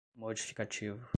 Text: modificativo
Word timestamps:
modificativo 0.17 1.01